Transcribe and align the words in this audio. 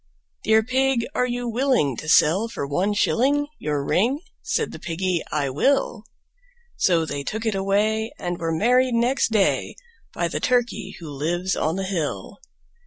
III. 0.01 0.41
"Dear 0.53 0.63
Pig, 0.63 1.05
are 1.13 1.27
you 1.27 1.47
willing 1.47 1.95
to 1.97 2.09
sell 2.09 2.47
for 2.47 2.65
one 2.65 2.95
shilling 2.95 3.45
Your 3.59 3.85
ring?" 3.85 4.17
Said 4.41 4.71
the 4.71 4.79
Piggy, 4.79 5.21
"I 5.31 5.51
will." 5.51 6.05
So 6.75 7.05
they 7.05 7.21
took 7.21 7.45
it 7.45 7.53
away, 7.53 8.11
and 8.17 8.39
were 8.39 8.51
married 8.51 8.95
next 8.95 9.31
day 9.31 9.75
By 10.11 10.27
the 10.27 10.39
Turkey 10.39 10.95
who 10.99 11.07
lives 11.07 11.55
on 11.55 11.75
the 11.75 11.83
hill. 11.83 12.39